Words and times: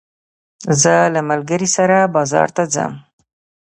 زه 0.81 0.93
له 1.13 1.21
ملګري 1.29 1.69
سره 1.77 1.97
بازار 2.15 2.47
ته 2.55 2.63
ځم. 2.73 2.93